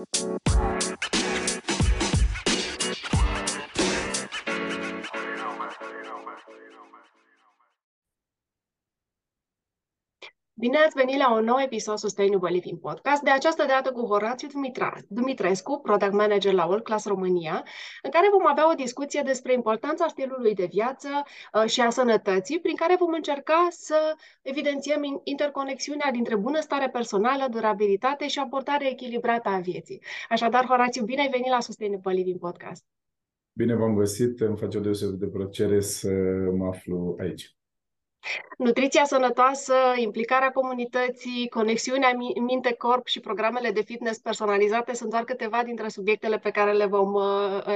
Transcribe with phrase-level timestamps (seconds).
[0.00, 0.79] Música
[10.60, 14.48] Bine ați venit la un nou episod Sustainable Living Podcast, de această dată cu Horațiu
[14.48, 17.64] Dumitra, Dumitrescu, Product Manager la World Class România,
[18.02, 22.60] în care vom avea o discuție despre importanța stilului de viață uh, și a sănătății,
[22.60, 29.58] prin care vom încerca să evidențiem interconexiunea dintre bunăstare personală, durabilitate și abordare echilibrată a
[29.58, 30.02] vieții.
[30.28, 32.84] Așadar, Horațiu, bine ai venit la Sustainable Living Podcast!
[33.52, 36.10] Bine v-am găsit, îmi face o deosebită de plăcere să
[36.56, 37.54] mă aflu aici.
[38.58, 45.88] Nutriția sănătoasă, implicarea comunității, conexiunea minte-corp și programele de fitness personalizate sunt doar câteva dintre
[45.88, 47.12] subiectele pe care le vom,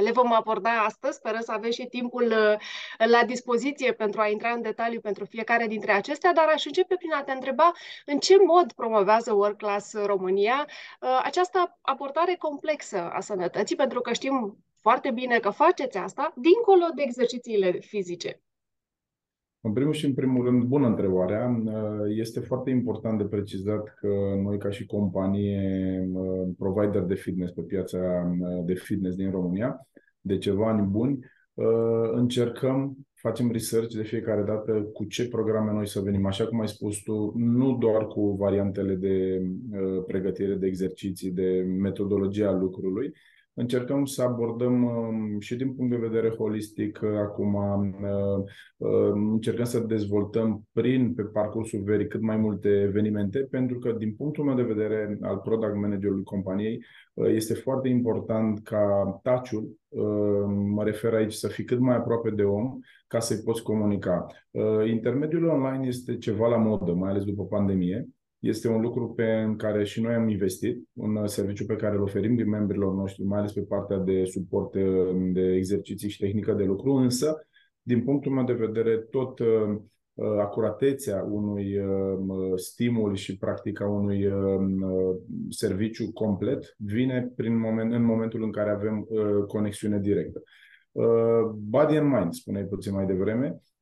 [0.00, 1.16] le vom aborda astăzi.
[1.16, 5.66] Sperăm să aveți și timpul uh, la dispoziție pentru a intra în detaliu pentru fiecare
[5.66, 7.72] dintre acestea, dar aș începe prin a te întreba
[8.06, 10.66] în ce mod promovează World Class România
[11.00, 16.86] uh, această abordare complexă a sănătății, pentru că știm foarte bine că faceți asta dincolo
[16.94, 18.42] de exercițiile fizice.
[19.66, 21.62] În primul și în primul rând, bună întrebarea.
[22.08, 24.08] Este foarte important de precizat că
[24.42, 26.08] noi, ca și companie
[26.58, 27.98] provider de fitness pe piața
[28.64, 29.86] de fitness din România,
[30.20, 31.18] de ceva ani buni,
[32.14, 36.26] încercăm, facem research de fiecare dată cu ce programe noi să venim.
[36.26, 39.42] Așa cum ai spus tu, nu doar cu variantele de
[40.06, 43.12] pregătire de exerciții, de metodologia lucrului,
[43.56, 48.44] Încercăm să abordăm um, și din punct de vedere holistic uh, acum, uh,
[48.76, 54.14] uh, încercăm să dezvoltăm prin, pe parcursul verii, cât mai multe evenimente, pentru că din
[54.14, 59.78] punctul meu de vedere al product managerului companiei, este foarte important ca taciul,
[60.68, 64.26] mă refer aici, să fii cât mai aproape de om, ca să-i poți comunica.
[64.86, 68.08] Intermediul online este ceva la modă, mai ales după pandemie,
[68.44, 72.34] este un lucru pe care și noi am investit, un serviciu pe care îl oferim
[72.34, 74.72] din membrilor noștri, mai ales pe partea de suport
[75.32, 77.46] de exerciții și tehnică de lucru, însă,
[77.82, 79.78] din punctul meu de vedere, tot uh,
[80.40, 85.16] acuratețea unui uh, stimul și practica unui uh,
[85.48, 89.08] serviciu complet vine prin moment, în momentul în care avem
[89.46, 90.42] conexiune directă.
[91.54, 93.73] Body and mind, spuneai puțin mai devreme, Uh,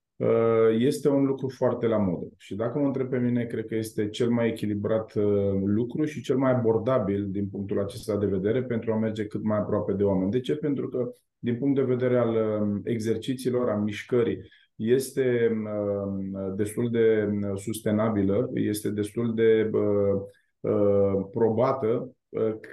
[0.79, 2.27] este un lucru foarte la modă.
[2.37, 5.25] Și dacă mă întreb pe mine, cred că este cel mai echilibrat uh,
[5.65, 9.59] lucru și cel mai abordabil din punctul acesta de vedere pentru a merge cât mai
[9.59, 10.31] aproape de oameni.
[10.31, 10.57] De ce?
[10.57, 14.39] Pentru că, din punct de vedere al um, exercițiilor, a mișcării,
[14.75, 22.17] este um, destul de um, sustenabilă, este destul de uh, probată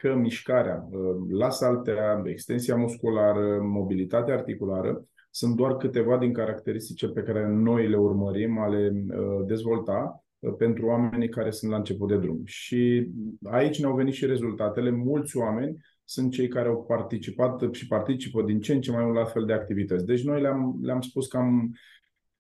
[0.02, 0.90] că mișcarea,
[1.30, 7.98] la saltea, extensia musculară, mobilitatea articulară, sunt doar câteva din caracteristice pe care noi le
[7.98, 12.42] urmărim a le uh, dezvolta uh, pentru oamenii care sunt la început de drum.
[12.46, 13.10] Și
[13.44, 14.90] aici ne-au venit și rezultatele.
[14.90, 19.16] Mulți oameni sunt cei care au participat și participă din ce în ce mai mult
[19.16, 20.06] la fel de activități.
[20.06, 21.76] Deci noi le-am, le-am spus că am,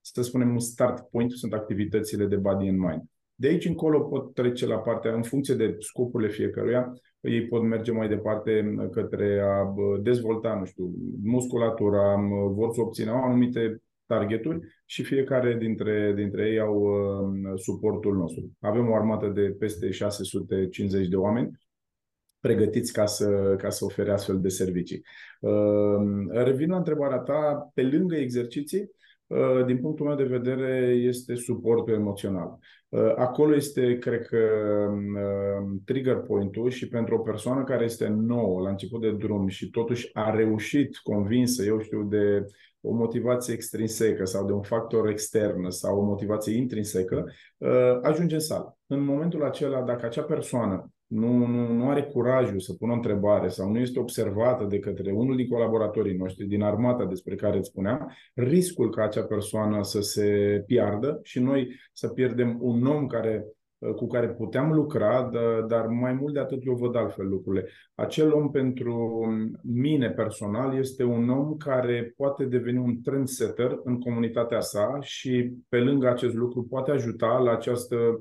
[0.01, 3.03] să spunem, un start point, sunt activitățile de body and mind.
[3.39, 7.91] De aici încolo pot trece la partea, în funcție de scopurile fiecăruia, ei pot merge
[7.91, 12.15] mai departe către a dezvolta, nu știu, musculatura,
[12.51, 18.51] vor să obțină anumite targeturi și fiecare dintre, dintre ei au uh, suportul nostru.
[18.59, 21.59] Avem o armată de peste 650 de oameni
[22.39, 25.01] pregătiți ca să, ca să ofere astfel de servicii.
[25.39, 28.98] Uh, revin la întrebarea ta, pe lângă exerciții, uh,
[29.65, 32.57] din punctul meu de vedere, este suportul emoțional.
[32.89, 34.37] Uh, acolo este, cred că,
[34.89, 39.69] um, trigger point-ul și pentru o persoană care este nouă la început de drum și
[39.69, 42.45] totuși a reușit, convinsă, eu știu, de
[42.81, 47.25] o motivație extrinsecă sau de un factor extern sau o motivație intrinsecă,
[47.57, 48.77] uh, ajunge în sală.
[48.87, 53.47] În momentul acela, dacă acea persoană nu, nu, nu are curajul să pună o întrebare
[53.47, 57.69] sau nu este observată de către unul din colaboratorii noștri din armata despre care îți
[57.69, 63.45] spuneam, riscul ca acea persoană să se piardă și noi să pierdem un om care
[63.95, 65.29] cu care puteam lucra,
[65.67, 67.69] dar mai mult de atât eu văd altfel lucrurile.
[67.95, 69.25] Acel om pentru
[69.63, 75.77] mine personal este un om care poate deveni un trendsetter în comunitatea sa și pe
[75.77, 78.17] lângă acest lucru poate ajuta la această uh,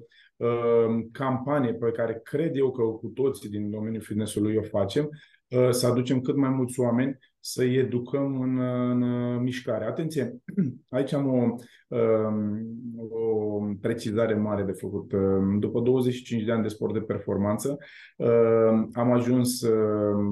[1.12, 5.08] campanie pe care cred eu că cu toții din domeniul fitnessului o facem,
[5.48, 9.84] uh, să aducem cât mai mulți oameni să-i educăm în, în mișcare.
[9.84, 10.36] Atenție,
[10.96, 11.54] aici am o,
[11.96, 12.58] um,
[12.98, 15.12] o precizare mare de făcut.
[15.12, 17.78] Um, după 25 de ani de sport de performanță,
[18.16, 19.66] um, am ajuns,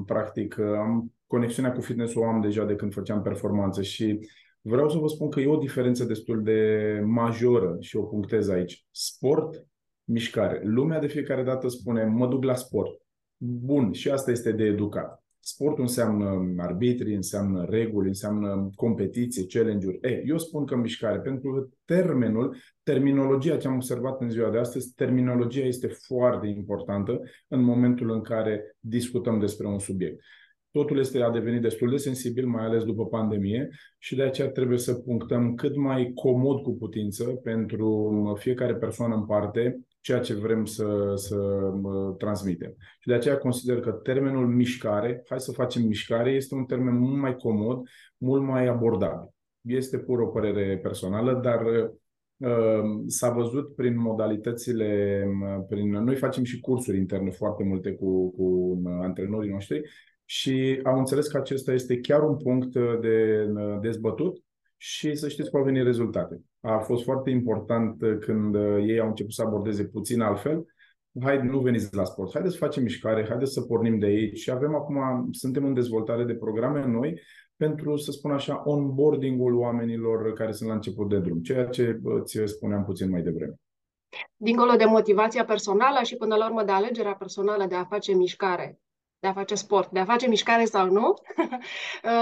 [0.05, 4.19] practic, am conexiunea cu fitness-ul am deja de când făceam performanță și
[4.61, 8.85] vreau să vă spun că e o diferență destul de majoră și o punctez aici.
[8.91, 9.65] Sport,
[10.07, 10.61] mișcare.
[10.63, 13.01] Lumea de fiecare dată spune, mă duc la sport.
[13.37, 15.23] Bun, și asta este de educat.
[15.39, 19.99] Sportul înseamnă arbitrii, înseamnă reguli, înseamnă competiție, challenge-uri.
[20.01, 24.57] E, eu spun că mișcare, pentru că termenul, terminologia ce am observat în ziua de
[24.57, 30.23] astăzi, terminologia este foarte importantă în momentul în care discutăm despre un subiect.
[30.71, 34.77] Totul este a devenit destul de sensibil, mai ales după pandemie, și de aceea trebuie
[34.77, 40.65] să punctăm cât mai comod cu putință pentru fiecare persoană în parte ceea ce vrem
[40.65, 41.37] să, să
[42.17, 42.75] transmitem.
[42.99, 47.19] Și de aceea consider că termenul mișcare, hai să facem mișcare, este un termen mult
[47.19, 49.29] mai comod, mult mai abordabil.
[49.61, 51.65] Este pur o părere personală, dar
[52.37, 55.23] uh, s-a văzut prin modalitățile,
[55.69, 59.81] prin, noi facem și cursuri interne foarte multe cu, cu antrenorii noștri
[60.25, 63.47] și au înțeles că acesta este chiar un punct de
[63.81, 64.43] dezbătut
[64.77, 66.41] și să știți că au venit rezultate.
[66.61, 68.55] A fost foarte important când
[68.89, 70.65] ei au început să abordeze puțin altfel.
[71.21, 74.51] Hai, nu veniți la sport, haideți să facem mișcare, haideți să pornim de aici și
[74.51, 77.21] avem acum, suntem în dezvoltare de programe noi
[77.55, 82.41] pentru, să spun așa, onboarding-ul oamenilor care sunt la început de drum, ceea ce ți
[82.45, 83.53] spuneam puțin mai devreme.
[84.35, 88.79] Dincolo de motivația personală și până la urmă de alegerea personală de a face mișcare,
[89.19, 91.13] de a face sport, de a face mișcare sau nu,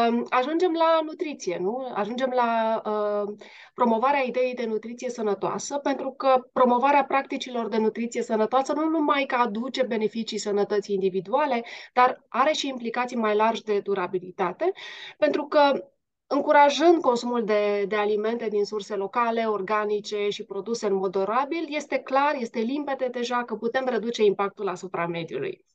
[0.09, 1.91] um, ajungem la nutriție, nu?
[1.93, 3.33] Ajungem la uh,
[3.73, 9.35] promovarea ideii de nutriție sănătoasă, pentru că promovarea practicilor de nutriție sănătoasă nu numai că
[9.35, 11.63] aduce beneficii sănătății individuale,
[11.93, 14.71] dar are și implicații mai largi de durabilitate,
[15.17, 15.89] pentru că
[16.27, 21.97] încurajând consumul de, de alimente din surse locale, organice și produse în mod durabil, este
[21.97, 25.65] clar, este limpede deja că putem reduce impactul asupra mediului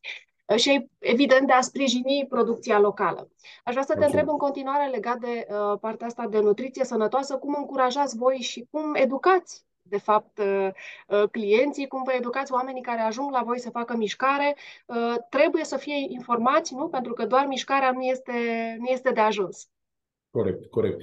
[0.56, 3.30] și, evident, de a sprijini producția locală.
[3.64, 7.36] Aș vrea să te întreb în continuare legat de uh, partea asta de nutriție sănătoasă,
[7.36, 10.68] cum încurajați voi și cum educați de fapt, uh,
[11.08, 14.56] uh, clienții, cum vă educați oamenii care ajung la voi să facă mișcare,
[14.86, 16.88] uh, trebuie să fie informați, nu?
[16.88, 18.32] Pentru că doar mișcarea nu este,
[18.78, 19.68] nu este de ajuns.
[20.30, 21.00] Corect, corect.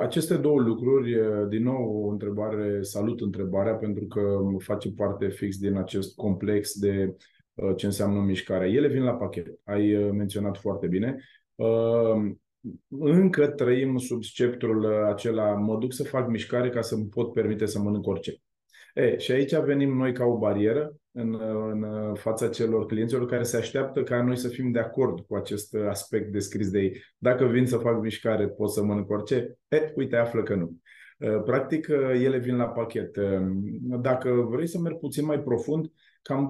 [0.00, 1.18] Aceste două lucruri,
[1.48, 6.94] din nou o întrebare, salut întrebarea, pentru că face parte fix din acest complex de
[7.08, 7.35] Uh,
[7.76, 8.68] ce înseamnă mișcarea.
[8.68, 9.46] Ele vin la pachet.
[9.64, 11.16] Ai uh, menționat foarte bine.
[11.54, 12.30] Uh,
[12.88, 17.78] încă trăim sub sceptrul acela, mă duc să fac mișcare ca să-mi pot permite să
[17.78, 18.34] mănânc orice.
[18.94, 23.56] E, și aici venim noi ca o barieră în, în fața celor clienților care se
[23.56, 27.02] așteaptă ca noi să fim de acord cu acest aspect descris de ei.
[27.18, 29.58] Dacă vin să fac mișcare, pot să mănânc orice?
[29.68, 30.76] E, uite, află că nu.
[31.44, 33.16] Practic, ele vin la pachet.
[34.00, 35.90] Dacă vrei să merg puțin mai profund,
[36.26, 36.48] Cam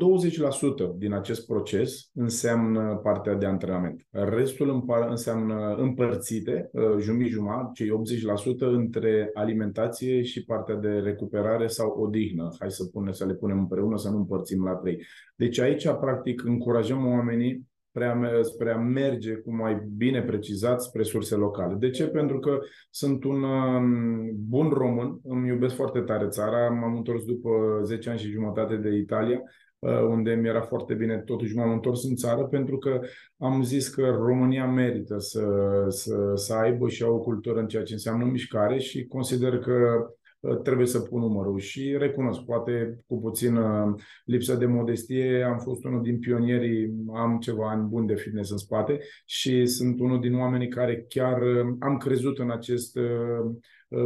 [0.95, 4.07] 20% din acest proces înseamnă partea de antrenament.
[4.11, 12.55] Restul înseamnă împărțite, uh, jumătate, cei 80% între alimentație și partea de recuperare sau odihnă.
[12.59, 15.03] Hai să, pune, să le punem împreună, să nu împărțim la trei.
[15.35, 21.03] Deci aici, practic, încurajăm oamenii spre a, spre a merge cu mai bine precizat spre
[21.03, 21.75] surse locale.
[21.79, 22.07] De ce?
[22.07, 22.59] Pentru că
[22.91, 28.19] sunt un um, bun român, îmi iubesc foarte tare țara, m-am întors după 10 ani
[28.19, 29.65] și jumătate de Italia Uh,
[30.09, 33.01] unde mi era foarte bine, totuși m-am întors în țară pentru că
[33.37, 35.47] am zis că România merită să,
[35.89, 40.07] să, să aibă și o cultură în ceea ce înseamnă mișcare și consider că
[40.41, 43.95] uh, trebuie să pun numărul și recunosc, poate cu puțină
[44.25, 48.59] lipsă de modestie, am fost unul din pionierii, am ceva ani buni de fitness în
[48.59, 52.99] spate și sunt unul din oamenii care chiar uh, am crezut în acest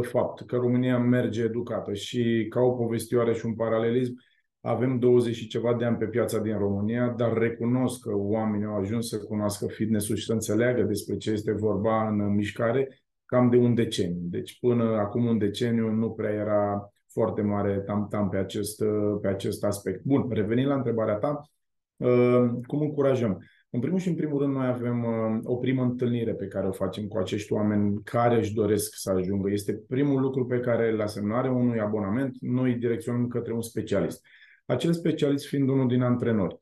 [0.01, 4.13] fapt, că România merge educată și ca o povestioare și un paralelism,
[4.61, 8.77] avem 20 și ceva de ani pe piața din România, dar recunosc că oamenii au
[8.77, 13.57] ajuns să cunoască fitness-ul și să înțeleagă despre ce este vorba în mișcare cam de
[13.57, 14.21] un deceniu.
[14.21, 18.83] Deci până acum un deceniu nu prea era foarte mare tam-tam pe acest,
[19.21, 20.03] pe acest aspect.
[20.03, 21.49] Bun, revenind la întrebarea ta,
[21.97, 23.43] uh, cum încurajăm?
[23.69, 26.71] În primul și în primul rând, noi avem uh, o primă întâlnire pe care o
[26.71, 29.51] facem cu acești oameni care își doresc să ajungă.
[29.51, 34.25] Este primul lucru pe care, la semnare unui abonament, noi direcționăm către un specialist
[34.65, 36.57] acel specialist fiind unul din antrenori.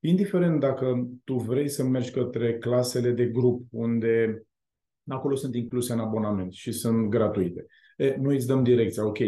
[0.00, 4.42] Indiferent dacă tu vrei să mergi către clasele de grup, unde
[5.06, 9.18] acolo sunt incluse în abonament și sunt gratuite, e, noi îți dăm direcția, ok,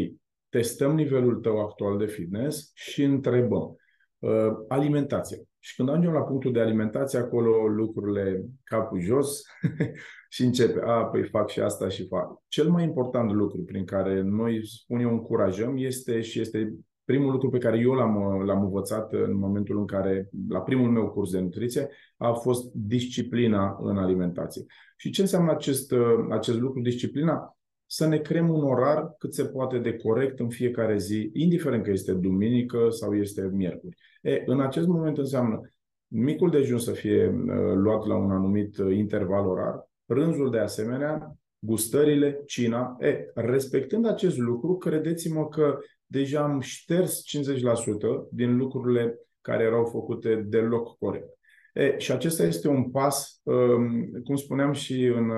[0.48, 3.76] testăm nivelul tău actual de fitness și întrebăm.
[4.18, 5.38] Uh, alimentația.
[5.58, 9.42] Și când ajungem la punctul de alimentație, acolo lucrurile capul jos
[10.34, 10.80] și începe.
[10.84, 12.42] A, păi fac și asta și fac.
[12.48, 16.74] Cel mai important lucru prin care noi, spun eu, încurajăm este și este
[17.06, 21.10] primul lucru pe care eu l-am, l-am învățat în momentul în care, la primul meu
[21.10, 24.64] curs de nutriție, a fost disciplina în alimentație.
[24.96, 25.94] Și ce înseamnă acest,
[26.30, 27.56] acest lucru, disciplina?
[27.86, 31.90] Să ne creăm un orar cât se poate de corect în fiecare zi, indiferent că
[31.90, 33.96] este duminică sau este miercuri.
[34.22, 35.60] E, în acest moment înseamnă
[36.08, 41.36] micul dejun să fie uh, luat la un anumit uh, interval orar, prânzul de asemenea,
[41.66, 42.96] gustările, cina.
[43.00, 50.34] E, respectând acest lucru, credeți-mă că deja am șters 50% din lucrurile care erau făcute
[50.34, 51.28] deloc corect.
[51.74, 55.30] E, și acesta este un pas, um, cum spuneam și în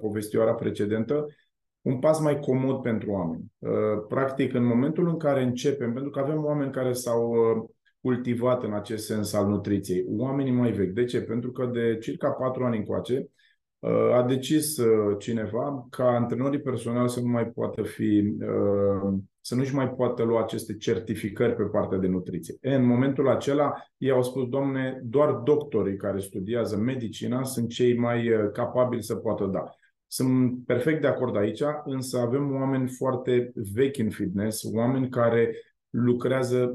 [0.00, 1.26] povestioara precedentă,
[1.82, 3.44] un pas mai comod pentru oameni.
[3.58, 3.70] Uh,
[4.08, 7.68] practic, în momentul în care începem, pentru că avem oameni care s-au uh,
[8.00, 10.92] cultivat în acest sens al nutriției, oamenii mai vechi.
[10.92, 11.20] De ce?
[11.20, 13.26] Pentru că de circa patru ani încoace uh,
[14.12, 14.76] a decis
[15.18, 18.36] cineva ca antrenorii personali să nu mai poată fi
[19.40, 22.56] să nu-și mai poată lua aceste certificări pe partea de nutriție.
[22.60, 27.98] E, în momentul acela, ei au spus, domne, doar doctorii care studiază medicina sunt cei
[27.98, 29.64] mai capabili să poată da.
[30.06, 35.54] Sunt perfect de acord aici, însă avem oameni foarte vechi în fitness, oameni care
[35.90, 36.74] lucrează,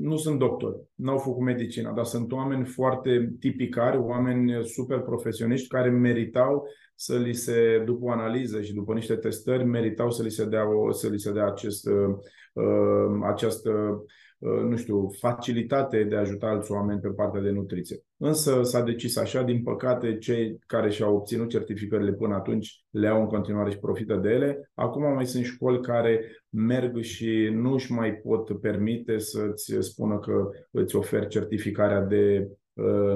[0.00, 5.90] nu sunt doctori, n-au făcut medicina, dar sunt oameni foarte tipicari, oameni super profesioniști care
[5.90, 10.44] meritau să li se, după o analiză și după niște testări, meritau să li se
[10.44, 14.04] dea, o, să li se dea acest, uh, această
[14.44, 17.96] Uh, nu știu, facilitate de a ajuta alți oameni pe partea de nutriție.
[18.16, 23.20] Însă s-a decis așa, din păcate, cei care și-au obținut certificările până atunci le au
[23.20, 24.70] în continuare și profită de ele.
[24.74, 30.48] Acum mai sunt școli care merg și nu își mai pot permite să-ți spună că
[30.70, 32.56] îți oferi certificarea de uh,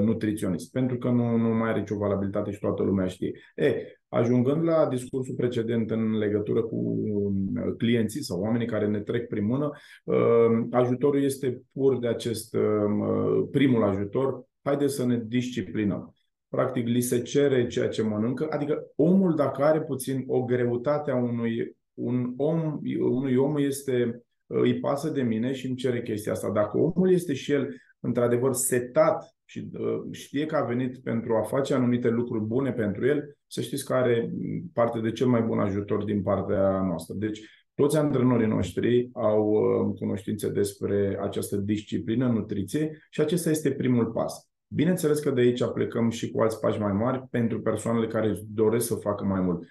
[0.01, 3.33] nutriționist, pentru că nu, nu mai are nicio valabilitate și toată lumea știe.
[3.55, 9.29] E, Ajungând la discursul precedent în legătură cu uh, clienții sau oamenii care ne trec
[9.29, 9.71] prin mână,
[10.05, 14.45] uh, ajutorul este pur de acest uh, primul ajutor.
[14.63, 16.15] Haideți să ne disciplinăm.
[16.49, 21.17] Practic, li se cere ceea ce mănâncă, adică omul, dacă are puțin o greutate a
[21.17, 26.51] unui un om, unui om este, îi pasă de mine și îmi cere chestia asta.
[26.51, 27.69] Dacă omul este și el
[28.01, 33.07] într-adevăr setat și uh, știe că a venit pentru a face anumite lucruri bune pentru
[33.07, 34.33] el, să știți că are
[34.73, 37.15] parte de cel mai bun ajutor din partea noastră.
[37.19, 37.41] Deci,
[37.75, 44.49] toți antrenorii noștri au uh, cunoștințe despre această disciplină, nutriție și acesta este primul pas.
[44.67, 48.87] Bineînțeles că de aici plecăm și cu alți pași mai mari pentru persoanele care doresc
[48.87, 49.67] să facă mai mult.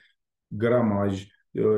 [0.48, 1.37] Gramaj, Uh,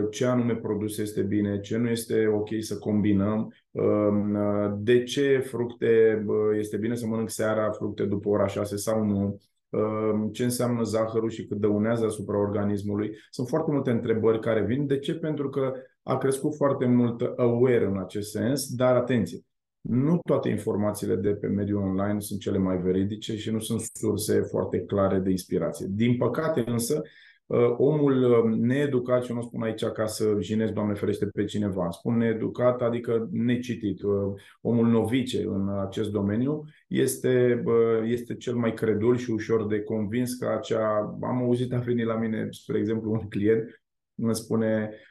[0.10, 5.38] ce anume produs este bine, ce nu este ok să combinăm, um, uh, de ce
[5.38, 6.24] fructe
[6.58, 11.30] este bine să mănânc seara fructe după ora 6 sau nu, um, ce înseamnă zahărul
[11.30, 13.16] și cât dăunează asupra organismului.
[13.30, 14.88] Sunt foarte multe întrebări care vin.
[14.88, 15.16] De ce?
[15.16, 19.40] Pentru că a crescut foarte mult aware în acest sens, dar atenție,
[19.82, 24.42] nu toate informațiile de pe mediul online sunt cele mai veridice și nu sunt surse
[24.42, 25.86] foarte clare de inspirație.
[25.90, 27.29] Din păcate însă, Uh,
[27.78, 32.18] omul uh, needucat, și nu spun aici ca să jinez, Doamne ferește, pe cineva, spun
[32.18, 37.64] needucat, adică necitit, uh, omul novice în acest domeniu, este,
[38.06, 41.18] este cel mai credul și ușor de convins că acea...
[41.22, 43.82] Am auzit a venit la mine, spre exemplu, un client,
[44.16, 45.09] îmi spune, Uh,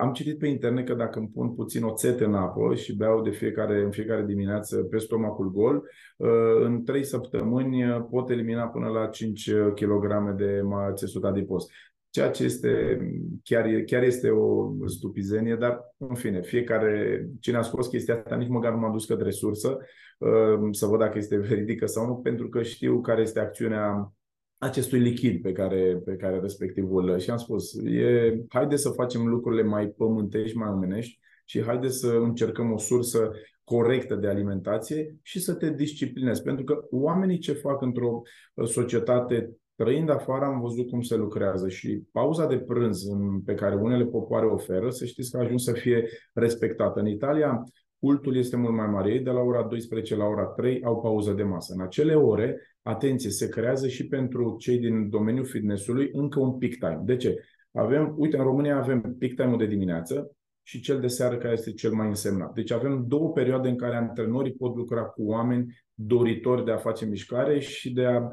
[0.00, 3.30] am citit pe internet că dacă îmi pun puțin oțet în apă și beau de
[3.30, 5.76] fiecare, în fiecare dimineață pe stomacul gol,
[6.16, 6.28] uh,
[6.60, 10.62] în 3 săptămâni pot elimina până la 5 kg de
[10.94, 11.66] țesut adipos.
[12.10, 12.98] Ceea ce este
[13.42, 18.48] chiar, chiar este o stupizenie, dar în fine, fiecare, cine a scos chestia asta, nici
[18.48, 19.78] măcar nu m-a dus către sursă
[20.18, 24.12] uh, să văd dacă este veridică sau nu, pentru că știu care este acțiunea
[24.58, 29.62] acestui lichid pe care, pe care respectivul și am spus, e, haide să facem lucrurile
[29.62, 33.30] mai pământești, mai omenești și haide să încercăm o sursă
[33.64, 36.42] corectă de alimentație și să te disciplinezi.
[36.42, 38.22] Pentru că oamenii ce fac într-o
[38.54, 43.02] uh, societate trăind afară am văzut cum se lucrează și pauza de prânz
[43.44, 47.00] pe care unele popoare oferă, să știți că a ajuns să fie respectată.
[47.00, 47.62] În Italia,
[47.98, 49.12] cultul este mult mai mare.
[49.12, 51.72] Ei de la ora 12 la ora 3 au pauză de masă.
[51.76, 56.72] În acele ore, atenție, se creează și pentru cei din domeniul fitnessului încă un peak
[56.72, 57.00] time.
[57.04, 57.44] De ce?
[57.72, 61.72] Avem, uite, în România avem peak time-ul de dimineață și cel de seară care este
[61.72, 62.52] cel mai însemnat.
[62.52, 67.04] Deci avem două perioade în care antrenorii pot lucra cu oameni doritori de a face
[67.04, 68.28] mișcare și de a,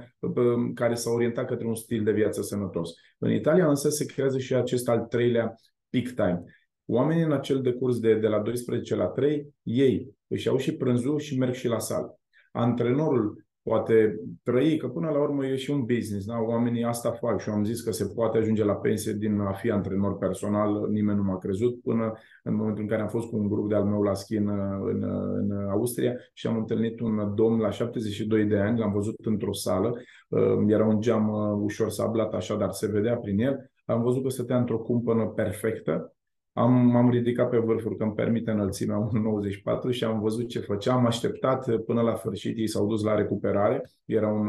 [0.73, 2.89] care s-au orientat către un stil de viață sănătos.
[3.17, 5.55] În Italia însă se creează și acest al treilea
[5.89, 6.43] peak time.
[6.85, 11.19] Oamenii în acel decurs de, de la 12 la 3, ei își iau și prânzul
[11.19, 12.19] și merg și la sală.
[12.51, 16.39] Antrenorul poate trăi, că până la urmă e și un business, da?
[16.39, 19.51] oamenii asta fac și eu am zis că se poate ajunge la pensie din a
[19.51, 22.13] fi antrenor personal, nimeni nu m-a crezut, până
[22.43, 24.47] în momentul în care am fost cu un grup de-al meu la schi în,
[24.83, 25.03] în,
[25.35, 29.97] în Austria și am întâlnit un domn la 72 de ani, l-am văzut într-o sală,
[30.29, 34.23] uh, era un geam uh, ușor sablat așa, dar se vedea prin el, am văzut
[34.23, 36.15] că stătea într-o cumpănă perfectă,
[36.53, 39.09] am, m-am ridicat pe vârfuri că îmi permite înălțimea
[39.87, 40.97] 1,94 și am văzut ce făceam.
[40.97, 43.91] Am așteptat până la sfârșit, ei s-au dus la recuperare.
[44.05, 44.47] Era un,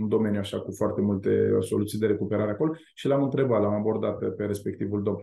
[0.00, 4.18] un domeniu așa cu foarte multe soluții de recuperare acolo și l-am întrebat, l-am abordat
[4.18, 5.18] pe, pe respectivul domn.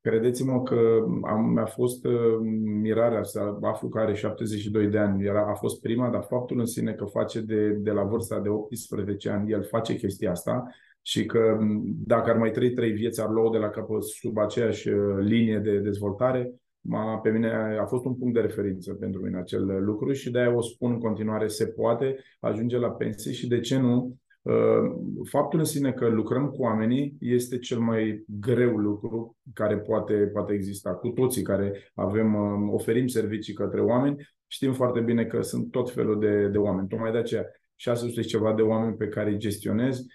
[0.00, 2.38] Credeți-mă că am, mi-a fost uh,
[2.82, 5.24] mirarea să aflu că are 72 de ani.
[5.24, 8.48] Era, a fost prima, dar faptul în sine că face de, de la vârsta de
[8.48, 10.66] 18 ani, el face chestia asta
[11.06, 11.58] și că
[12.06, 15.58] dacă ar mai trăi trei vieți, ar lua de la capăt sub aceeași uh, linie
[15.58, 20.12] de dezvoltare, m-a, pe mine a fost un punct de referință pentru mine acel lucru
[20.12, 24.16] și de-aia o spun în continuare, se poate ajunge la pensie și de ce nu
[24.44, 24.94] Uh,
[25.28, 30.52] faptul în sine că lucrăm cu oamenii este cel mai greu lucru care poate, poate
[30.52, 30.90] exista.
[30.90, 35.90] Cu toții care avem, uh, oferim servicii către oameni, știm foarte bine că sunt tot
[35.90, 36.88] felul de, de oameni.
[36.88, 37.44] Tocmai de aceea
[37.76, 40.06] 600 ceva de oameni pe care îi gestionez, uh,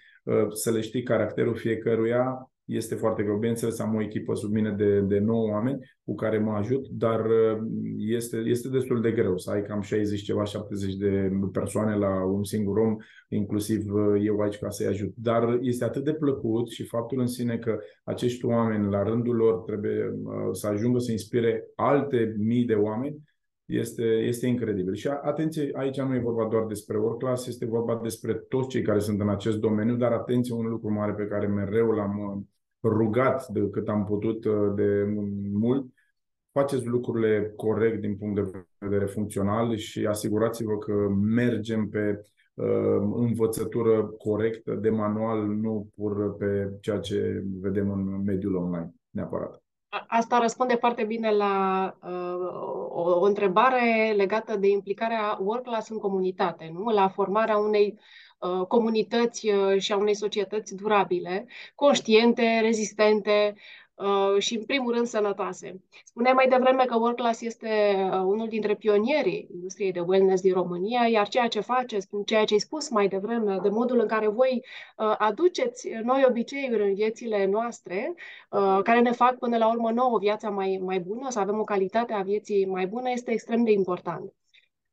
[0.52, 3.36] să le știi caracterul fiecăruia, este foarte greu.
[3.36, 7.24] Bineînțeles, am o echipă sub mine de, de 9 oameni cu care mă ajut, dar
[7.24, 7.58] uh,
[7.96, 12.44] este, este destul de greu să ai cam 60 ceva, 70 de persoane la un
[12.44, 12.96] singur om,
[13.28, 15.12] inclusiv uh, eu aici ca să-i ajut.
[15.16, 19.54] Dar este atât de plăcut și faptul în sine că acești oameni, la rândul lor,
[19.54, 23.16] trebuie uh, să ajungă să inspire alte mii de oameni,
[23.70, 24.94] este, este incredibil.
[24.94, 28.98] Și atenție, aici nu e vorba doar despre work este vorba despre toți cei care
[28.98, 32.48] sunt în acest domeniu, dar atenție, un lucru mare pe care mereu l-am
[32.82, 35.14] rugat de cât am putut uh, de
[35.52, 35.86] mult,
[36.52, 42.20] faceți lucrurile corect din punct de vedere funcțional și asigurați-vă că mergem pe
[42.54, 42.66] uh,
[43.14, 49.62] învățătură corectă de manual, nu pur pe ceea ce vedem în mediul online, neapărat.
[50.06, 56.70] Asta răspunde foarte bine la uh, o, o întrebare legată de implicarea work-class în comunitate,
[56.72, 56.88] nu?
[56.88, 57.98] la formarea unei
[58.40, 63.60] Uh, comunități uh, și a unei societăți durabile, conștiente, rezistente uh,
[64.38, 65.80] și, în primul rând, sănătoase.
[66.04, 67.68] Spuneai mai devreme că WorkClass este
[68.24, 72.58] unul dintre pionierii industriei de wellness din România, iar ceea ce faceți, ceea ce ai
[72.60, 74.64] spus mai devreme, de modul în care voi
[75.18, 78.14] aduceți noi obiceiuri în viețile noastre,
[78.82, 82.12] care ne fac până la urmă nouă viața mai, mai bună, să avem o calitate
[82.12, 84.32] a vieții mai bună, este extrem de important.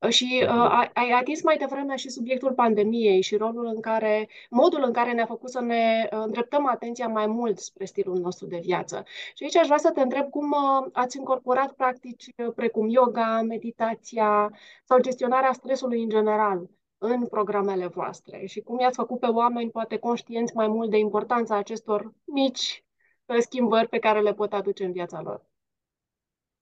[0.09, 4.91] Și uh, ai atins mai devreme și subiectul pandemiei și rolul în care, modul în
[4.91, 9.03] care ne-a făcut să ne uh, îndreptăm atenția mai mult spre stilul nostru de viață.
[9.33, 13.41] Și aici aș vrea să te întreb cum uh, ați incorporat practici uh, precum yoga,
[13.41, 14.51] meditația
[14.83, 19.97] sau gestionarea stresului în general în programele voastre și cum i-ați făcut pe oameni poate
[19.97, 22.83] conștienți mai mult de importanța acestor mici
[23.25, 25.45] uh, schimbări pe care le pot aduce în viața lor.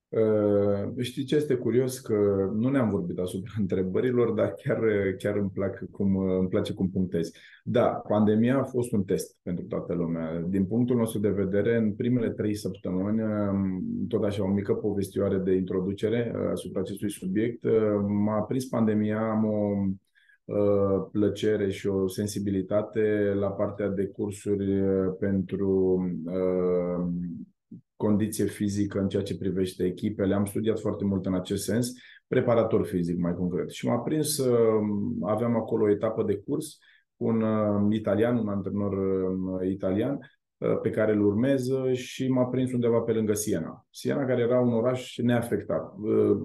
[0.10, 2.00] Uh, știi ce este curios?
[2.00, 4.80] Că nu ne-am vorbit asupra întrebărilor, dar chiar,
[5.18, 7.40] chiar îmi, plac cum, îmi place cum punctezi.
[7.64, 10.40] Da, pandemia a fost un test pentru toată lumea.
[10.48, 15.38] Din punctul nostru de vedere, în primele trei săptămâni, um, tot așa o mică povestioare
[15.38, 17.72] de introducere uh, asupra acestui subiect, uh,
[18.08, 19.88] m-a prins pandemia, am o
[21.12, 24.84] plăcere și o sensibilitate la partea de cursuri
[25.20, 26.00] pentru
[27.96, 30.36] condiție fizică în ceea ce privește echipele.
[30.36, 31.92] Am studiat foarte mult în acest sens,
[32.28, 33.70] preparator fizic mai concret.
[33.70, 34.42] Și m-a prins,
[35.22, 36.78] aveam acolo o etapă de curs
[37.18, 40.20] cu un uh, italian, un antrenor uh, italian,
[40.58, 43.86] uh, pe care îl urmez și m-a prins undeva pe lângă Siena.
[43.90, 45.94] Siena care era un oraș neafectat.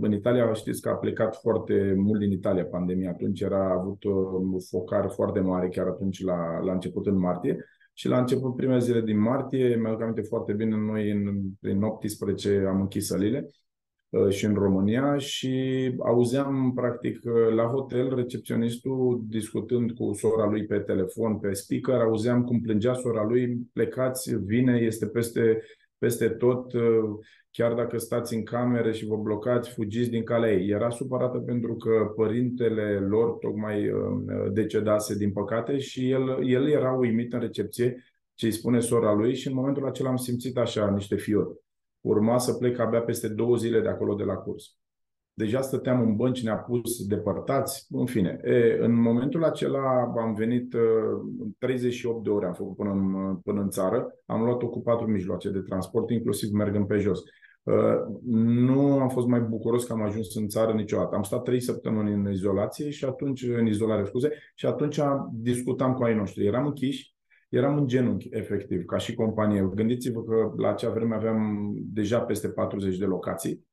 [0.01, 3.11] În Italia știți că a plecat foarte mult din Italia pandemia.
[3.11, 7.65] Atunci era avut un focar foarte mare chiar atunci la, la început în martie
[8.01, 12.65] și la început primele zile din martie, mi-aduc aminte foarte bine, noi în, prin 18
[12.69, 13.51] am închis sălile
[14.09, 20.67] uh, și în România și auzeam practic uh, la hotel recepționistul discutând cu sora lui
[20.67, 25.63] pe telefon, pe speaker, auzeam cum plângea sora lui, plecați, vine, este peste,
[25.99, 27.19] peste tot, uh,
[27.51, 30.69] chiar dacă stați în camere și vă blocați, fugiți din calea ei.
[30.69, 36.93] Era supărată pentru că părintele lor tocmai uh, decedase, din păcate, și el, el era
[36.93, 40.91] uimit în recepție ce îi spune sora lui și în momentul acela am simțit așa
[40.91, 41.59] niște fiori.
[42.01, 44.80] Urma să plec abia peste două zile de acolo de la curs.
[45.41, 48.41] Deja stăteam în bănci, ne-a pus depărtați, în fine.
[48.45, 50.75] E, în momentul acela am venit,
[51.59, 55.11] 38 uh, de ore am făcut până în, până în țară, am luat-o cu patru
[55.11, 57.21] mijloace de transport, inclusiv mergând pe jos.
[57.63, 57.75] Uh,
[58.25, 61.17] nu am fost mai bucuros că am ajuns în țară niciodată.
[61.17, 65.01] Am stat trei săptămâni în izolație și atunci, în izolare, scuze, și atunci
[65.33, 66.47] discutam cu ai noștri.
[66.47, 67.15] Eram închiși,
[67.49, 69.71] eram în genunchi, efectiv, ca și companie.
[69.75, 73.69] Gândiți-vă că la acea vreme aveam deja peste 40 de locații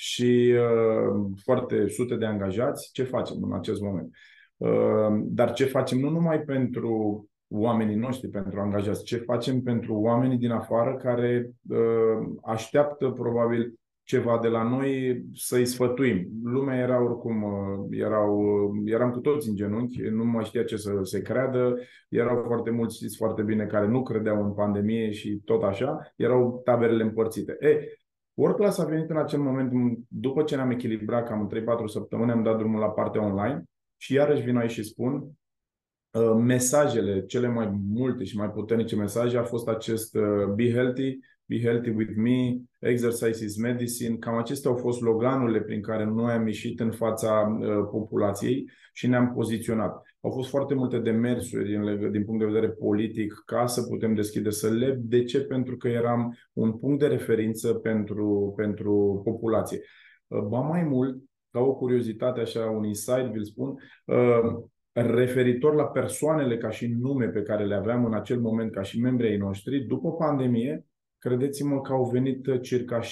[0.00, 2.92] și uh, foarte sute de angajați.
[2.92, 4.14] Ce facem în acest moment?
[4.56, 10.38] Uh, dar ce facem nu numai pentru oamenii noștri, pentru angajați, ce facem pentru oamenii
[10.38, 16.28] din afară care uh, așteaptă probabil ceva de la noi să-i sfătuim.
[16.42, 20.76] Lumea era oricum, uh, erau, uh, eram cu toți în genunchi, nu mai știa ce
[20.76, 21.74] să se creadă,
[22.08, 26.60] erau foarte mulți, știți foarte bine, care nu credeau în pandemie și tot așa, erau
[26.64, 27.56] taberele împărțite.
[27.60, 27.78] E,
[28.38, 29.72] Workclass a venit în acel moment,
[30.08, 33.62] după ce ne-am echilibrat cam în 3-4 săptămâni, am dat drumul la partea online
[33.96, 35.30] și iarăși vin aici și spun,
[36.10, 40.16] uh, mesajele, cele mai multe și mai puternice mesaje a fost acest
[40.54, 45.82] be healthy, Be Healthy With Me, Exercise is Medicine, cam acestea au fost sloganurile prin
[45.82, 50.02] care noi am ieșit în fața uh, populației și ne-am poziționat.
[50.20, 54.50] Au fost foarte multe demersuri din, din punct de vedere politic ca să putem deschide
[54.50, 54.98] sălile.
[55.00, 55.40] De ce?
[55.40, 59.80] Pentru că eram un punct de referință pentru, pentru populație.
[60.26, 61.16] Uh, ba mai mult,
[61.50, 67.26] ca o curiozitate, așa, un insight, vi-l spun, uh, referitor la persoanele ca și nume
[67.26, 70.86] pe care le aveam în acel moment ca și membrii noștri, după pandemie,
[71.18, 73.04] credeți-mă că au venit uh, circa 60-65%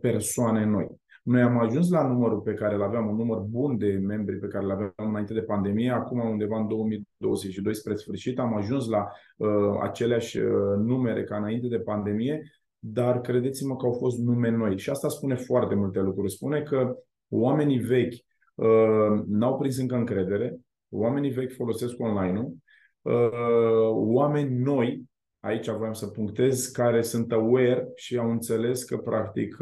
[0.00, 0.86] persoane noi.
[1.22, 4.46] Noi am ajuns la numărul pe care îl aveam, un număr bun de membri pe
[4.46, 9.06] care îl aveam înainte de pandemie, acum undeva în 2022 spre sfârșit, am ajuns la
[9.36, 9.48] uh,
[9.82, 12.42] aceleași uh, numere ca înainte de pandemie,
[12.78, 14.78] dar credeți-mă că au fost nume noi.
[14.78, 16.32] Și asta spune foarte multe lucruri.
[16.32, 16.96] Spune că
[17.28, 18.14] oamenii vechi
[18.54, 22.54] uh, n-au prins încă încredere, oamenii vechi folosesc online-ul,
[23.02, 25.02] uh, oameni noi
[25.40, 29.56] aici voiam să punctez, care sunt aware și au înțeles că, practic,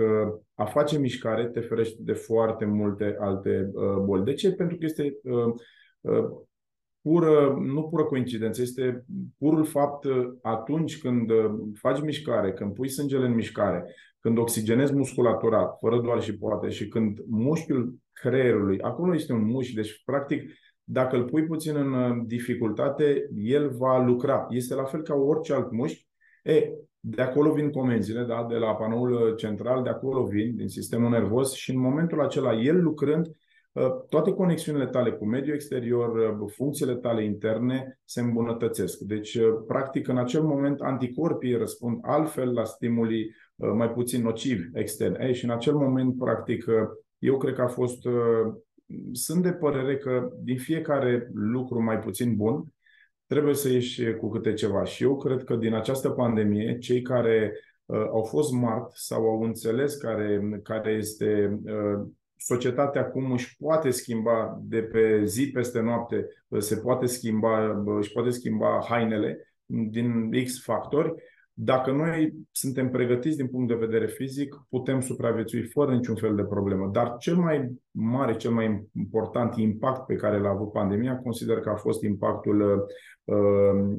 [0.54, 4.24] a face mișcare te ferește de foarte multe alte uh, boli.
[4.24, 4.52] De ce?
[4.52, 5.54] Pentru că este uh,
[6.00, 6.24] uh,
[7.00, 9.04] pură, nu pură coincidență, este
[9.38, 10.06] purul fapt
[10.42, 11.30] atunci când
[11.74, 16.88] faci mișcare, când pui sângele în mișcare, când oxigenezi musculatura, fără doar și poate, și
[16.88, 20.52] când mușchiul creierului, acolo este un mușchi, deci practic
[20.88, 24.46] dacă îl pui puțin în uh, dificultate, el va lucra.
[24.50, 26.06] Este la fel ca orice alt mușchi.
[26.42, 28.46] E, de acolo vin comenzile, da?
[28.48, 32.82] de la panoul central, de acolo vin, din sistemul nervos și în momentul acela, el
[32.82, 33.26] lucrând,
[33.72, 38.98] uh, toate conexiunile tale cu mediul exterior, uh, funcțiile tale interne se îmbunătățesc.
[38.98, 45.26] Deci, practic, în acel moment, anticorpii răspund altfel la stimulii mai puțin nocivi externi.
[45.26, 46.64] Ei, și în acel moment, practic,
[47.18, 48.06] eu cred că a fost
[49.12, 52.64] sunt de părere că din fiecare lucru mai puțin bun
[53.26, 54.84] trebuie să ieși cu câte ceva.
[54.84, 57.52] Și eu cred că din această pandemie, cei care
[57.84, 63.90] uh, au fost smart sau au înțeles care, care este uh, societatea cum își poate
[63.90, 69.56] schimba de pe zi peste noapte, uh, se poate schimba, uh, își poate schimba hainele
[69.66, 71.14] din X factori,
[71.58, 76.44] dacă noi suntem pregătiți din punct de vedere fizic, putem supraviețui fără niciun fel de
[76.44, 76.90] problemă.
[76.92, 81.68] Dar cel mai mare, cel mai important impact pe care l-a avut pandemia, consider că
[81.68, 82.86] a fost impactul
[83.24, 83.36] uh,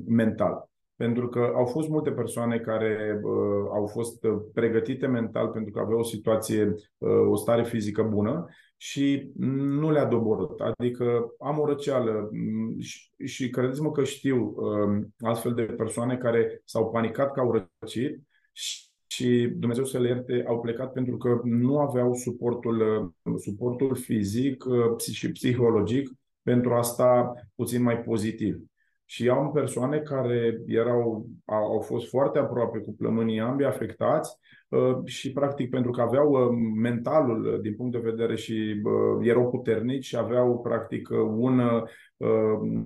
[0.08, 0.70] mental.
[0.96, 6.00] Pentru că au fost multe persoane care uh, au fost pregătite mental pentru că aveau
[6.00, 8.46] o situație, uh, o stare fizică bună
[8.78, 10.60] și nu le-a doborât.
[10.60, 16.62] Adică am o răceală mm, și, și credeți-mă că știu um, astfel de persoane care
[16.66, 21.42] s-au panicat că au răcit și și Dumnezeu să le ierte, au plecat pentru că
[21.44, 26.10] nu aveau suportul, uh, suportul fizic uh, și psihologic
[26.42, 28.62] pentru a sta puțin mai pozitiv.
[29.10, 34.38] Și am persoane care erau, au fost foarte aproape cu plămânii ambii afectați
[34.70, 38.82] uh, și practic pentru că aveau uh, mentalul uh, din punct de vedere și
[39.22, 41.62] erau puternici și aveau practic un,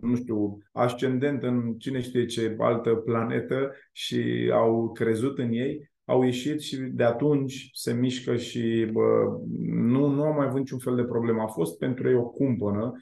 [0.01, 6.23] nu știu, ascendent în cine știe ce altă planetă și au crezut în ei, au
[6.23, 10.95] ieșit și de atunci se mișcă și bă, nu, nu au mai avut niciun fel
[10.95, 11.41] de problemă.
[11.41, 13.01] A fost pentru ei o cumpănă uh,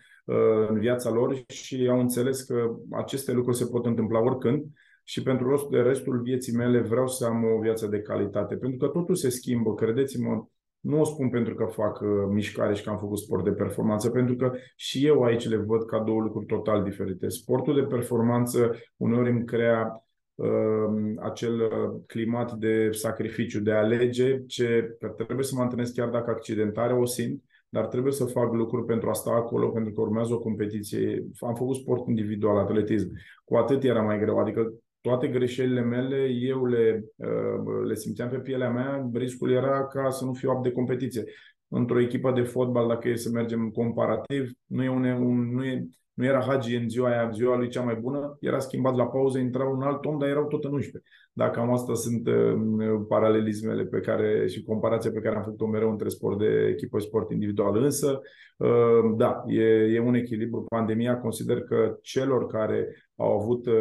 [0.70, 4.65] în viața lor și au înțeles că aceste lucruri se pot întâmpla oricând
[5.10, 8.56] și pentru restul vieții mele vreau să am o viață de calitate.
[8.56, 10.46] Pentru că totul se schimbă, credeți-mă,
[10.80, 14.10] nu o spun pentru că fac uh, mișcare și că am făcut sport de performanță,
[14.10, 17.28] pentru că și eu aici le văd ca două lucruri total diferite.
[17.28, 24.44] Sportul de performanță uneori îmi crea uh, acel uh, climat de sacrificiu, de a alege
[24.46, 28.53] ce că trebuie să mă antrenez chiar dacă accidentare o simt, dar trebuie să fac
[28.53, 31.27] lucruri pentru a sta acolo, pentru că urmează o competiție.
[31.39, 33.12] Am făcut sport individual, atletism.
[33.45, 34.38] Cu atât era mai greu.
[34.38, 40.10] Adică toate greșelile mele, eu le, uh, le simțeam pe pielea mea, riscul era ca
[40.10, 41.23] să nu fiu apt de competiție.
[41.67, 45.88] Într-o echipă de fotbal, dacă e să mergem comparativ, nu e, un, un, nu e
[46.19, 49.38] nu era Hagi în ziua aia, ziua lui cea mai bună, era schimbat la pauză,
[49.38, 51.12] intra un alt om, dar erau tot în 11.
[51.34, 55.89] Dacă am asta sunt uh, paralelismele pe care și comparația pe care am făcut-o mereu
[55.89, 57.84] între sport de echipă și sport individual.
[57.84, 58.21] Însă,
[58.58, 60.65] uh, da, e, e un echilibru.
[60.69, 63.73] Pandemia consider că celor care au avut, uh,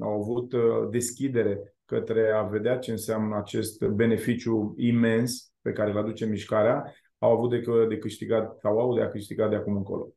[0.00, 0.60] au avut uh,
[0.90, 7.32] deschidere către a vedea ce înseamnă acest beneficiu imens pe care îl aduce mișcarea, au
[7.32, 10.15] avut de, de câștigat sau au de a câștiga de acum încolo.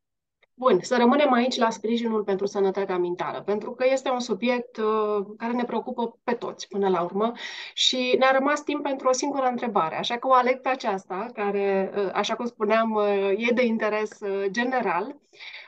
[0.59, 5.25] Bun, să rămânem aici la sprijinul pentru sănătatea mentală, pentru că este un subiect uh,
[5.37, 7.31] care ne preocupă pe toți până la urmă
[7.73, 11.91] și ne-a rămas timp pentru o singură întrebare, așa că o aleg pe aceasta, care,
[11.97, 15.15] uh, așa cum spuneam, uh, e de interes uh, general.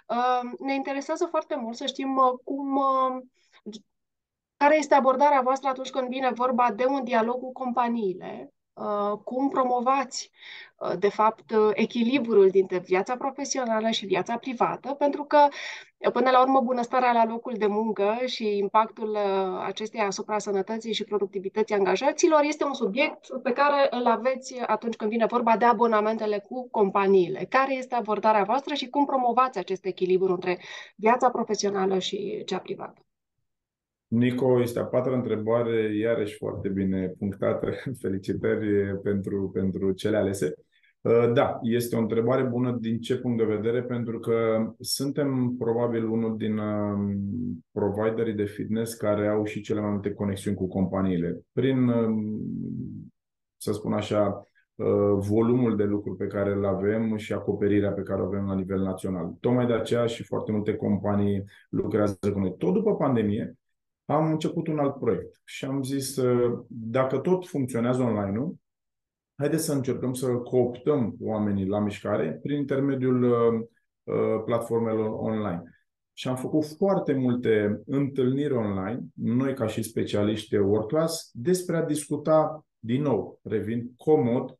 [0.08, 2.80] Uh, ne interesează foarte mult să știm uh, cum
[4.58, 8.61] care este abordarea voastră atunci când vine vorba de un dialog cu companiile Uh,
[9.24, 10.32] cum promovați,
[10.78, 15.48] uh, de fapt, uh, echilibrul dintre viața profesională și viața privată, pentru că,
[16.14, 19.18] până la urmă, bunăstarea la locul de muncă și impactul
[19.66, 25.12] acesteia asupra sănătății și productivității angajaților este un subiect pe care îl aveți atunci când
[25.12, 27.46] vine vorba de abonamentele cu companiile.
[27.50, 30.60] Care este abordarea voastră și cum promovați acest echilibru între
[30.96, 33.06] viața profesională și cea privată?
[34.12, 37.72] Nico, este a patra întrebare, iarăși foarte bine punctată.
[38.02, 40.54] Felicitări pentru, pentru cele alese.
[41.02, 46.06] Uh, da, este o întrebare bună din ce punct de vedere, pentru că suntem probabil
[46.06, 47.16] unul din um,
[47.72, 51.42] providerii de fitness care au și cele mai multe conexiuni cu companiile.
[51.52, 52.42] Prin, um,
[53.58, 58.22] să spun așa, uh, volumul de lucruri pe care îl avem și acoperirea pe care
[58.22, 59.36] o avem la nivel național.
[59.40, 62.56] Tocmai de aceea și foarte multe companii lucrează cu noi.
[62.58, 63.56] Tot după pandemie,
[64.12, 66.20] am început un alt proiect și am zis,
[66.68, 68.56] dacă tot funcționează online-ul,
[69.42, 73.68] haideți să încercăm să cooptăm oamenii la mișcare prin intermediul uh,
[74.04, 75.64] uh, platformelor online.
[76.14, 81.78] Și am făcut foarte multe întâlniri online, noi ca și specialiști de work class, despre
[81.78, 84.56] a discuta din nou, revin comod,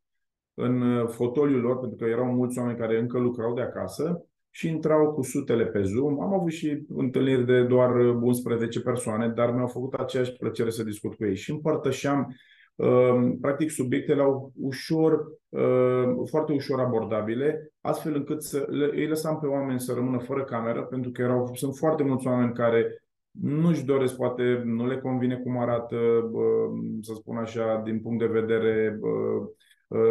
[0.54, 4.68] în uh, fotoliul lor, pentru că erau mulți oameni care încă lucrau de acasă, și
[4.68, 6.22] intrau cu sutele pe Zoom.
[6.22, 11.16] Am avut și întâlniri de doar 11 persoane, dar mi-au făcut aceeași plăcere să discut
[11.16, 12.36] cu ei și împărtășeam
[12.76, 19.40] uh, practic subiectele au ușor, uh, foarte ușor abordabile, astfel încât să le, îi lăsam
[19.40, 23.86] pe oameni să rămână fără cameră, pentru că erau, sunt foarte mulți oameni care nu-și
[23.86, 25.96] doresc, poate nu le convine cum arată,
[26.32, 26.70] uh,
[27.02, 29.48] să spun așa, din punct de vedere Uh,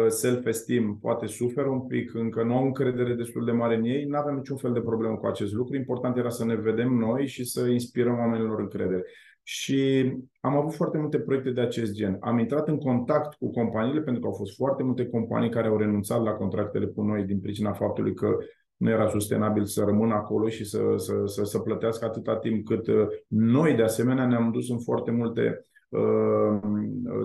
[0.07, 4.17] self-esteem poate suferă un pic, încă nu au încredere destul de mare în ei, nu
[4.17, 5.75] avem niciun fel de problemă cu acest lucru.
[5.75, 9.03] Important era să ne vedem noi și să inspirăm oamenilor încredere.
[9.43, 12.17] Și am avut foarte multe proiecte de acest gen.
[12.19, 15.77] Am intrat în contact cu companiile, pentru că au fost foarte multe companii care au
[15.77, 18.37] renunțat la contractele cu noi din pricina faptului că
[18.77, 22.87] nu era sustenabil să rămână acolo și să, să, să, să plătească atâta timp cât
[22.87, 26.59] uh, noi, de asemenea, ne-am dus în foarte multe, uh,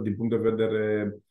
[0.03, 1.23] din punct de vedere Uh,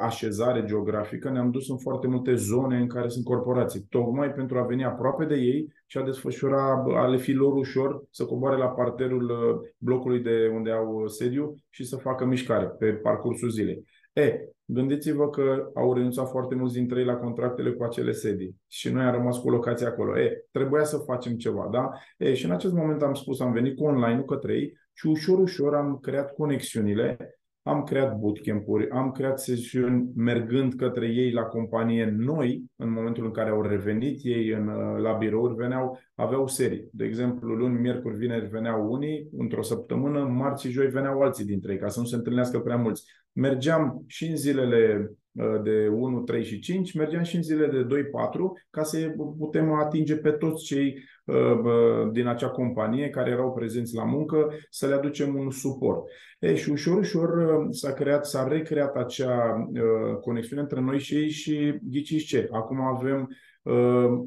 [0.00, 4.62] așezare geografică, ne-am dus în foarte multe zone în care sunt corporații, tocmai pentru a
[4.66, 8.66] veni aproape de ei și a desfășura, a le fi lor ușor să coboare la
[8.66, 13.84] parterul uh, blocului de unde au uh, sediu și să facă mișcare pe parcursul zilei.
[14.12, 18.92] E, gândiți-vă că au renunțat foarte mulți dintre ei la contractele cu acele sedii și
[18.92, 20.18] noi am rămas cu locația acolo.
[20.18, 21.90] E, trebuia să facem ceva, da?
[22.18, 25.38] E, și în acest moment am spus, am venit cu online-ul către ei și ușor,
[25.38, 32.14] ușor am creat conexiunile am creat bootcamp-uri, am creat sesiuni mergând către ei la companie
[32.16, 36.88] noi, în momentul în care au revenit ei în, uh, la birouri, veneau, aveau serii.
[36.92, 41.72] De exemplu, luni, miercuri, vineri veneau unii, într-o săptămână, marți și joi veneau alții dintre
[41.72, 43.04] ei, ca să nu se întâlnească prea mulți.
[43.32, 45.16] Mergeam și în zilele uh,
[45.62, 49.72] de 1, 3 și 5, mergeam și în zilele de 2, 4, ca să putem
[49.72, 54.94] atinge pe toți cei Uh, din acea companie care erau prezenți la muncă, să le
[54.94, 56.08] aducem un suport.
[56.38, 61.14] E, și ușor, ușor uh, s-a creat, s-a recreat acea uh, conexiune între noi și
[61.14, 62.48] ei și ghiciți ce?
[62.52, 63.28] Acum avem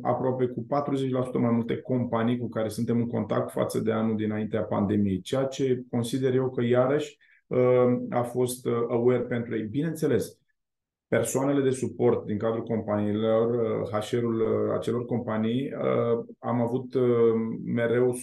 [0.01, 0.65] aproape cu
[1.29, 5.43] 40% mai multe companii cu care suntem în contact față de anul dinaintea pandemiei, ceea
[5.43, 7.17] ce consider eu că iarăși
[8.09, 9.63] a fost aware pentru ei.
[9.63, 10.37] Bineînțeles,
[11.07, 13.47] persoanele de suport din cadrul companiilor,
[13.91, 16.95] HR-ul uh, uh, acelor companii, uh, am avut
[17.65, 18.13] mereu,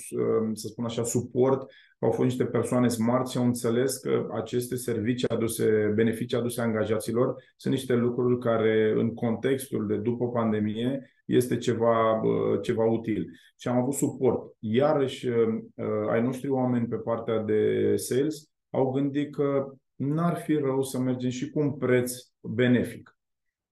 [0.53, 1.71] să spun așa, suport.
[1.99, 7.35] Au fost niște persoane smart și au înțeles că aceste servicii aduse, beneficii aduse angajaților
[7.57, 12.21] sunt niște lucruri care în contextul de după pandemie este ceva,
[12.63, 13.31] ceva util.
[13.59, 14.53] Și am avut suport.
[14.59, 15.29] Iarăși,
[16.11, 19.75] ai noștri oameni pe partea de sales au gândit că
[20.13, 23.15] n-ar fi rău să mergem și cu un preț benefic.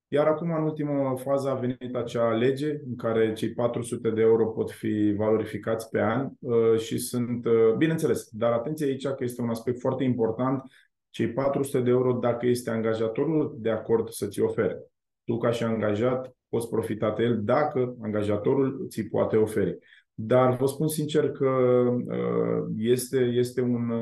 [0.09, 4.47] Iar acum, în ultima fază, a venit acea lege în care cei 400 de euro
[4.47, 9.42] pot fi valorificați pe an uh, și sunt, uh, bineînțeles, dar atenție aici că este
[9.42, 10.62] un aspect foarte important,
[11.11, 14.79] cei 400 de euro dacă este angajatorul de acord să ți ofere.
[15.25, 19.79] Tu ca și angajat poți profita de el dacă angajatorul ți poate oferi.
[20.25, 23.93] Dar vă spun sincer că uh, este, este un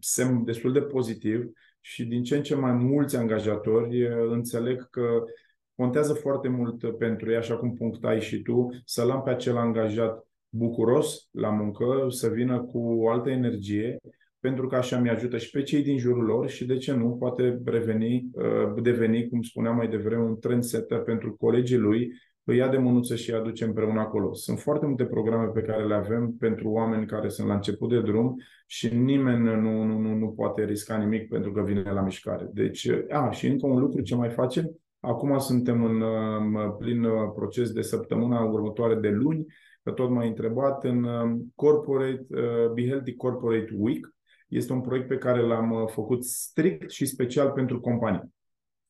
[0.00, 5.24] semn destul de pozitiv și din ce în ce mai mulți angajatori înțeleg că
[5.74, 10.26] contează foarte mult pentru ei, așa cum punctai și tu, să-l am pe acel angajat
[10.48, 13.96] bucuros la muncă, să vină cu o altă energie,
[14.40, 17.60] pentru că așa mi-ajută și pe cei din jurul lor și de ce nu, poate
[17.64, 18.30] reveni,
[18.82, 22.12] deveni, cum spuneam mai devreme, un trendsetter pentru colegii lui
[22.48, 24.34] îi ia de mânuță și îi aduce împreună acolo.
[24.34, 28.00] Sunt foarte multe programe pe care le avem pentru oameni care sunt la început de
[28.00, 28.34] drum
[28.66, 32.48] și nimeni nu, nu, nu, nu poate risca nimic pentru că vine la mișcare.
[32.52, 36.02] Deci, a, și încă un lucru ce mai facem, acum suntem în
[36.78, 39.46] plin uh, proces de săptămâna următoare de luni,
[39.82, 44.14] că tot m-ai întrebat, în um, Corporate, uh, Be Healthy Corporate Week.
[44.48, 48.34] Este un proiect pe care l-am uh, făcut strict și special pentru companii.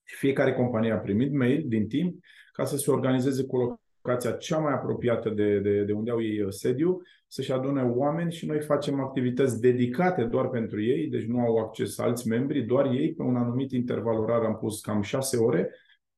[0.02, 2.14] Fiecare companie a primit mail din timp
[2.56, 6.40] ca să se organizeze cu locația cea mai apropiată de, de, de unde au ei
[6.40, 11.40] uh, sediu, să-și adune oameni și noi facem activități dedicate doar pentru ei, deci nu
[11.40, 15.36] au acces alți membri, doar ei, pe un anumit interval orar am pus cam șase
[15.36, 15.70] ore,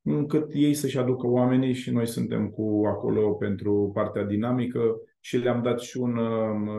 [0.03, 5.63] încât ei să-și aducă oamenii și noi suntem cu acolo pentru partea dinamică și le-am
[5.63, 6.19] dat și un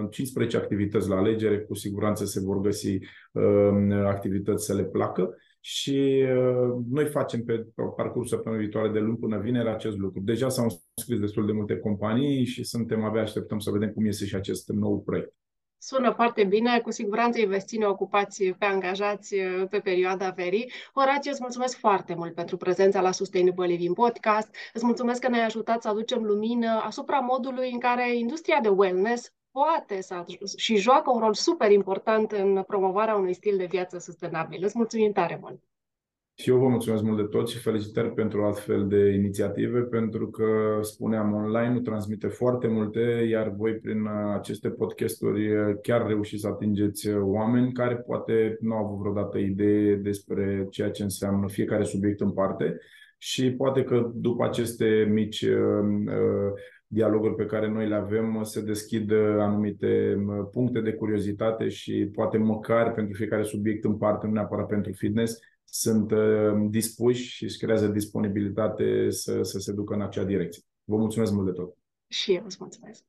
[0.10, 3.00] 15 um, activități la alegere, cu siguranță se vor găsi
[3.32, 9.00] uh, activități să le placă și uh, noi facem pe, pe parcursul săptămânii viitoare de
[9.00, 10.22] luni până vineri acest lucru.
[10.22, 14.26] Deja s-au scris destul de multe companii și suntem abia așteptăm să vedem cum iese
[14.26, 15.34] și acest nou proiect.
[15.82, 20.72] Sună foarte bine, cu siguranță îi veți ține ocupați pe angajați uh, pe perioada verii.
[20.93, 24.56] Horatiu, îți mulțumesc foarte mult pentru prezența la Sustainable Living Podcast.
[24.74, 29.34] Îți mulțumesc că ne-ai ajutat să aducem lumină asupra modului în care industria de wellness
[29.52, 30.24] poate să,
[30.58, 34.64] și joacă un rol super important în promovarea unui stil de viață sustenabil.
[34.64, 35.64] Îți mulțumim tare mult!
[36.40, 40.80] Și eu vă mulțumesc mult de tot și felicitări pentru astfel de inițiative, pentru că,
[40.82, 44.08] spuneam, online nu transmite foarte multe, iar voi prin
[44.38, 45.50] aceste podcasturi
[45.82, 51.04] chiar reușiți să atingeți oameni care poate nu au avut vreodată idee despre ceea ce
[51.04, 52.80] înseamnă fiecare subiect în parte
[53.18, 56.52] și poate că după aceste mici uh,
[56.91, 60.17] dialoguri pe care noi le avem se deschid anumite
[60.52, 65.39] puncte de curiozitate și poate măcar pentru fiecare subiect în parte, nu neapărat pentru fitness,
[65.63, 70.63] sunt uh, dispuși și își creează disponibilitate să, să se ducă în acea direcție.
[70.84, 71.78] Vă mulțumesc mult de tot!
[72.08, 73.04] Și eu îți mulțumesc!